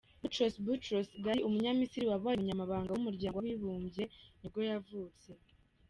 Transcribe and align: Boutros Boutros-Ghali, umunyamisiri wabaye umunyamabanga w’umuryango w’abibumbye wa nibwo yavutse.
Boutros 0.19 0.55
Boutros-Ghali, 0.65 1.41
umunyamisiri 1.47 2.05
wabaye 2.11 2.35
umunyamabanga 2.37 2.89
w’umuryango 2.91 3.35
w’abibumbye 3.37 4.03
wa 4.09 4.39
nibwo 4.41 4.59
yavutse. 4.69 5.29